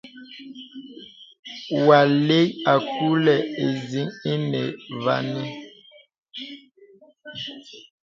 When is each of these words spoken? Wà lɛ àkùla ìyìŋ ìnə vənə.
Wà 1.85 1.99
lɛ 2.27 2.39
àkùla 2.73 3.35
ìyìŋ 3.65 4.07
ìnə 4.31 4.61
vənə. 5.03 5.41